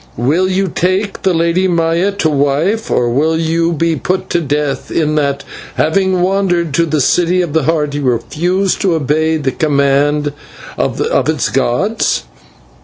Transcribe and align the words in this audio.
Will 0.17 0.49
you 0.49 0.67
take 0.67 1.21
the 1.21 1.31
Lady 1.31 1.67
Maya 1.67 2.11
to 2.13 2.27
wife, 2.27 2.89
or 2.89 3.07
will 3.11 3.37
you 3.37 3.71
be 3.71 3.95
put 3.95 4.31
to 4.31 4.41
death 4.41 4.89
in 4.89 5.13
that, 5.13 5.43
having 5.75 6.23
wandered 6.23 6.73
to 6.73 6.87
the 6.87 6.99
City 6.99 7.43
of 7.43 7.53
the 7.53 7.65
Heart, 7.65 7.93
you 7.93 8.01
refuse 8.01 8.73
to 8.77 8.95
obey 8.95 9.37
the 9.37 9.51
command 9.51 10.33
of 10.75 10.99
its 11.29 11.49
gods?" 11.49 12.23